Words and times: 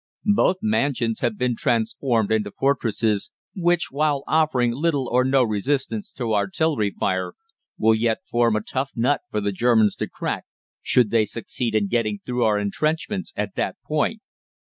"Both 0.33 0.57
mansions 0.63 1.19
have 1.19 1.37
been 1.37 1.55
transformed 1.55 2.31
into 2.31 2.49
fortresses, 2.49 3.29
which, 3.55 3.91
while 3.91 4.23
offering 4.25 4.71
little 4.71 5.07
or 5.07 5.23
no 5.23 5.43
resistance 5.43 6.11
to 6.13 6.33
artillery 6.33 6.89
fire, 6.99 7.35
will 7.77 7.93
yet 7.93 8.25
form 8.25 8.55
a 8.55 8.61
tough 8.61 8.93
nut 8.95 9.21
for 9.29 9.39
the 9.39 9.51
Germans 9.51 9.95
to 9.97 10.09
crack, 10.09 10.45
should 10.81 11.11
they 11.11 11.25
succeed 11.25 11.75
in 11.75 11.85
getting 11.87 12.17
through 12.25 12.45
our 12.45 12.57
entrenchments 12.59 13.31
at 13.35 13.53
that 13.57 13.75
point. 13.85 14.23